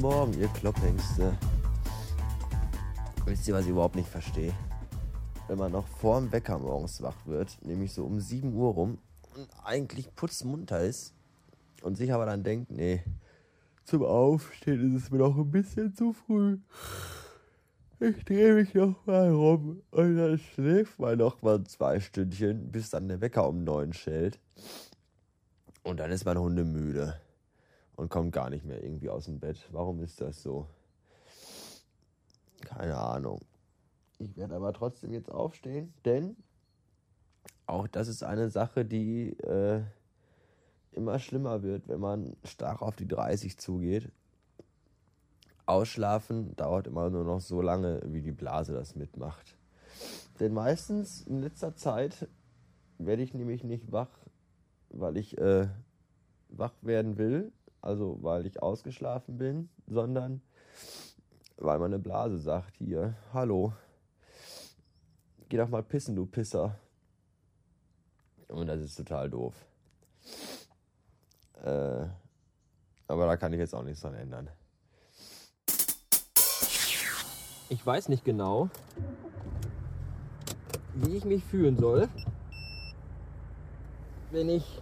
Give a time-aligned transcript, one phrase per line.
[0.00, 1.36] Bekloppingste.
[3.26, 4.54] Wisst ihr, was ich überhaupt nicht verstehe?
[5.48, 8.98] Wenn man noch vor dem Wecker morgens wach wird, nämlich so um 7 Uhr rum
[9.36, 11.12] und eigentlich putzmunter ist
[11.82, 13.02] und sich aber dann denkt, nee,
[13.84, 16.58] zum Aufstehen ist es mir noch ein bisschen zu früh.
[18.00, 22.90] Ich drehe mich noch mal rum und dann schläft man noch mal zwei Stündchen, bis
[22.90, 24.38] dann der Wecker um neun schält.
[25.82, 27.20] Und dann ist man hundemüde
[28.02, 29.64] und kommt gar nicht mehr irgendwie aus dem Bett.
[29.70, 30.66] Warum ist das so?
[32.62, 33.40] Keine Ahnung.
[34.18, 36.36] Ich werde aber trotzdem jetzt aufstehen, denn
[37.64, 39.82] auch das ist eine Sache, die äh,
[40.90, 44.10] immer schlimmer wird, wenn man stark auf die 30 zugeht.
[45.64, 49.56] Ausschlafen dauert immer nur noch so lange, wie die Blase das mitmacht.
[50.40, 52.28] Denn meistens in letzter Zeit
[52.98, 54.10] werde ich nämlich nicht wach,
[54.90, 55.68] weil ich äh,
[56.48, 57.52] wach werden will,
[57.82, 60.40] also weil ich ausgeschlafen bin, sondern
[61.56, 63.72] weil meine Blase sagt hier, hallo,
[65.48, 66.78] geh doch mal pissen, du Pisser.
[68.48, 69.54] Und das ist total doof.
[71.62, 72.06] Äh,
[73.06, 74.48] aber da kann ich jetzt auch nichts dran ändern.
[77.68, 78.68] Ich weiß nicht genau,
[80.94, 82.08] wie ich mich fühlen soll,
[84.30, 84.80] wenn ich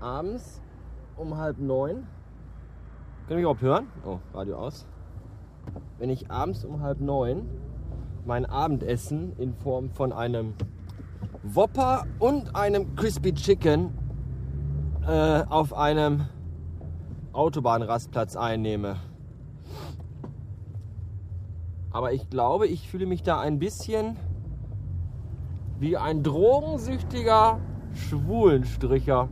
[0.00, 0.60] abends
[1.20, 2.06] um halb neun.
[3.26, 3.86] Können mich überhaupt hören?
[4.04, 4.86] Oh, Radio aus.
[5.98, 7.46] Wenn ich abends um halb neun
[8.24, 10.54] mein Abendessen in Form von einem
[11.42, 13.92] Whopper und einem Crispy Chicken
[15.06, 16.26] äh, auf einem
[17.32, 18.96] Autobahnrastplatz einnehme.
[21.90, 24.16] Aber ich glaube, ich fühle mich da ein bisschen
[25.78, 27.58] wie ein drogensüchtiger
[27.94, 29.28] Schwulenstricher.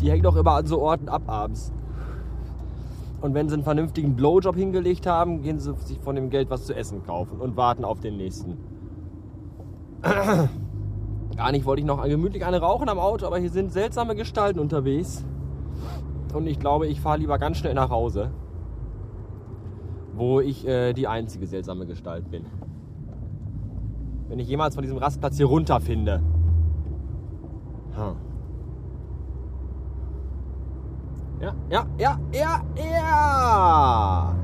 [0.00, 1.72] Die hängen doch immer an so Orten ab abends.
[3.20, 6.66] Und wenn sie einen vernünftigen Blowjob hingelegt haben, gehen sie sich von dem Geld was
[6.66, 8.56] zu essen kaufen und warten auf den nächsten.
[11.36, 14.60] Gar nicht wollte ich noch gemütlich eine rauchen am Auto, aber hier sind seltsame Gestalten
[14.60, 15.24] unterwegs.
[16.32, 18.30] Und ich glaube, ich fahre lieber ganz schnell nach Hause,
[20.14, 22.44] wo ich äh, die einzige seltsame Gestalt bin.
[24.28, 26.22] Wenn ich jemals von diesem Rastplatz hier runter finde.
[27.94, 28.27] Hm.
[31.40, 34.34] Ja, ja, ja, ja, ja!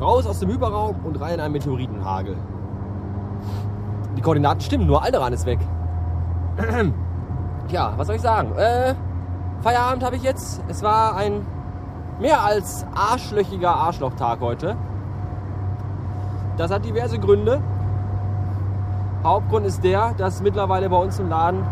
[0.00, 2.36] Raus aus dem Hyperraum und rein in einen Meteoritenhagel.
[4.16, 5.58] Die Koordinaten stimmen, nur Alderan ist weg.
[7.68, 8.56] Tja, was soll ich sagen?
[8.56, 8.94] Äh,
[9.60, 10.62] Feierabend habe ich jetzt.
[10.68, 11.44] Es war ein
[12.20, 14.76] mehr als arschlöchiger Arschlochtag heute.
[16.56, 17.60] Das hat diverse Gründe.
[19.24, 21.64] Hauptgrund ist der, dass mittlerweile bei uns im Laden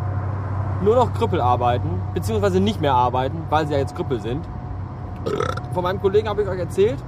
[0.82, 4.46] nur noch Krüppel arbeiten, beziehungsweise nicht mehr arbeiten, weil sie ja jetzt Krüppel sind.
[5.72, 7.02] Von meinem Kollegen habe ich euch erzählt,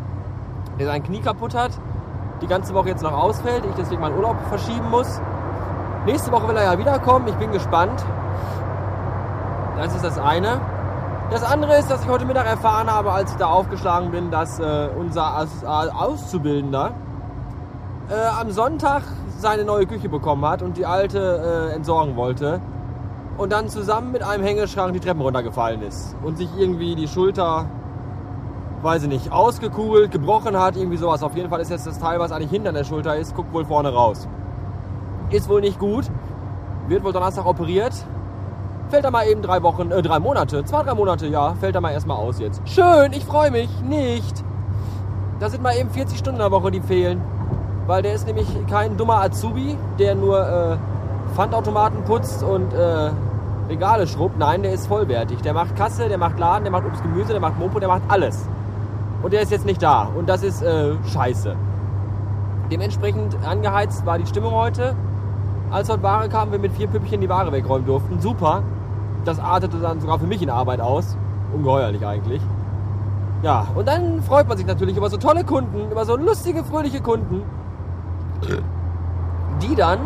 [0.79, 1.73] der sein Knie kaputt hat,
[2.41, 5.21] die ganze Woche jetzt noch ausfällt, ich deswegen meinen Urlaub verschieben muss.
[6.07, 8.05] Nächste Woche will er ja wiederkommen, ich bin gespannt.
[9.77, 10.61] Das ist das eine.
[11.31, 14.59] Das andere ist, dass ich heute Mittag erfahren habe, als ich da aufgeschlagen bin, dass
[14.59, 16.93] äh, unser Aus Auszubildender
[18.09, 19.03] äh, am Sonntag
[19.37, 22.61] seine neue Küche bekommen hat und die alte äh, entsorgen wollte
[23.39, 27.67] und dann zusammen mit einem Hängeschrank die Treppen runtergefallen ist und sich irgendwie die Schulter,
[28.83, 31.23] weiß ich nicht, ausgekugelt, gebrochen hat, irgendwie sowas.
[31.23, 33.65] Auf jeden Fall ist jetzt das Teil, was eigentlich hinter der Schulter ist, guckt wohl
[33.65, 34.29] vorne raus.
[35.31, 36.11] Ist wohl nicht gut,
[36.89, 37.93] wird wohl Donnerstag operiert.
[38.89, 41.81] Fällt er mal eben drei Wochen, äh, drei Monate, zwei, drei Monate, ja, fällt er
[41.81, 42.61] mal erstmal aus jetzt.
[42.65, 44.43] Schön, ich freue mich, nicht.
[45.39, 47.23] Da sind mal eben 40 Stunden in der Woche, die fehlen.
[47.87, 50.77] Weil der ist nämlich kein dummer Azubi, der nur äh,
[51.35, 53.11] Pfandautomaten putzt und äh,
[53.69, 54.39] Regale schrubbt.
[54.39, 55.43] Nein, der ist vollwertig.
[55.43, 58.03] Der macht Kasse, der macht Laden, der macht Obst, Gemüse, der macht Mopo, der macht
[58.09, 58.49] alles.
[59.23, 60.09] Und der ist jetzt nicht da.
[60.17, 61.55] Und das ist äh, scheiße.
[62.71, 64.95] Dementsprechend angeheizt war die Stimmung heute.
[65.71, 68.21] Als dort Ware kam, wir mit vier Püppchen die Ware wegräumen durften.
[68.21, 68.63] Super.
[69.25, 71.17] Das artete dann sogar für mich in Arbeit aus.
[71.53, 72.41] Ungeheuerlich eigentlich.
[73.43, 77.01] Ja, und dann freut man sich natürlich über so tolle Kunden, über so lustige, fröhliche
[77.01, 77.43] Kunden,
[79.63, 80.01] die dann,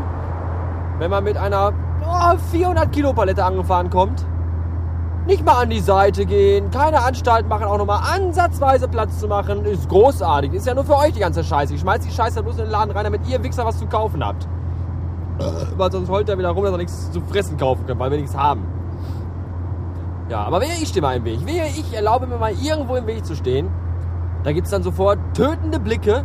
[0.98, 1.72] wenn man mit einer
[2.04, 4.24] oh, 400 Kilo Palette angefahren kommt,
[5.26, 9.64] nicht mal an die Seite gehen, keine Anstalt machen, auch nochmal ansatzweise Platz zu machen,
[9.64, 10.52] ist großartig.
[10.52, 11.74] Ist ja nur für euch die ganze Scheiße.
[11.74, 14.24] Ich schmeiß die Scheiße bloß in den Laden rein, damit ihr Wichser was zu kaufen
[14.24, 14.48] habt.
[15.76, 18.18] Weil sonst heult er wieder rum, dass er nichts zu fressen kaufen können, weil wir
[18.18, 18.66] nichts haben.
[20.28, 21.44] Ja, aber wehe, ich stehe mal im Weg.
[21.46, 23.68] Wehe, ich erlaube mir mal irgendwo im Weg zu stehen.
[24.44, 26.24] Da gibt es dann sofort tötende Blicke.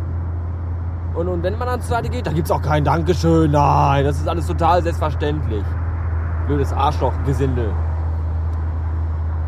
[1.18, 3.50] Und, und wenn man dann zur Seite geht, da gibt es auch kein Dankeschön.
[3.50, 5.64] Nein, das ist alles total selbstverständlich.
[6.46, 7.72] Blödes Arschloch-Gesindel.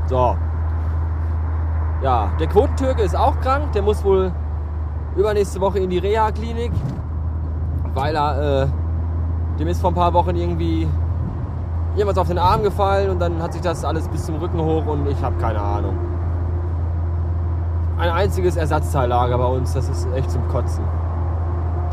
[0.06, 0.36] So.
[2.02, 3.70] Ja, der Quotentürke ist auch krank.
[3.72, 4.32] Der muss wohl
[5.14, 6.72] übernächste Woche in die Reha-Klinik,
[7.94, 8.66] weil er, äh,
[9.60, 10.88] dem ist vor ein paar Wochen irgendwie
[11.94, 14.86] jemand auf den Arm gefallen und dann hat sich das alles bis zum Rücken hoch
[14.86, 15.96] und ich habe keine Ahnung.
[17.96, 20.99] Ein einziges Ersatzteillager bei uns, das ist echt zum Kotzen.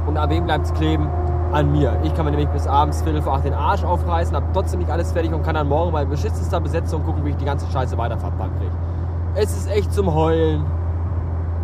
[0.08, 1.08] Und an wem bleibt es kleben?
[1.52, 1.98] An mir.
[2.04, 4.92] Ich kann mir nämlich bis abends Viertel vor acht den Arsch aufreißen, habe trotzdem nicht
[4.92, 7.98] alles fertig und kann dann morgen bei beschissenster Besetzung gucken, wie ich die ganze Scheiße
[7.98, 8.72] weiter verpackt kriege.
[9.36, 10.66] Es ist echt zum Heulen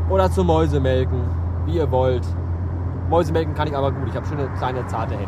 [0.10, 1.22] oder zum Mäusemelken,
[1.66, 2.26] wie ihr wollt.
[3.10, 5.28] Mäusemelken kann ich aber gut, ich habe schöne kleine zarte Hände.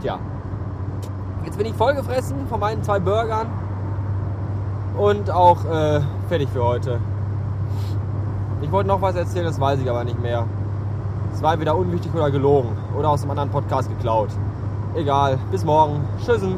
[0.00, 0.18] Tja,
[1.46, 3.46] Jetzt bin ich vollgefressen von meinen zwei Burgern
[4.98, 6.98] und auch äh, fertig für heute.
[8.62, 10.44] Ich wollte noch was erzählen, das weiß ich aber nicht mehr.
[11.36, 14.30] Es war entweder unwichtig oder gelogen oder aus einem anderen Podcast geklaut.
[14.94, 16.00] Egal, bis morgen.
[16.24, 16.54] Tschüssen.